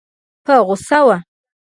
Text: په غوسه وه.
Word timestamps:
په 0.45 0.53
غوسه 0.65 0.99
وه. 1.07 1.17